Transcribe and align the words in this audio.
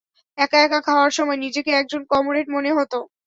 একা 0.37 0.57
একা 0.61 0.79
খাওয়ার 0.87 1.11
সময়ে 1.17 1.43
নিজেকে 1.45 1.71
একজন 1.73 2.01
কমরেড 2.11 2.47
মনে 2.55 2.71
হত। 2.77 2.93